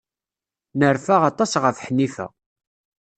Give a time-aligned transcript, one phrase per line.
[0.79, 2.27] Nerfa aṭas ɣef Ḥnifa.